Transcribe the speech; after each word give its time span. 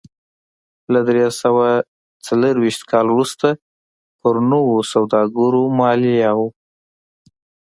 له 0.93 0.99
درې 1.07 1.25
سوه 1.41 1.67
څلرویشت 2.25 2.81
کال 2.91 3.05
وروسته 3.11 3.47
پر 4.19 4.35
نویو 4.51 4.79
سوداګرو 4.93 5.63
مالیه 5.79 6.31
و 6.37 6.39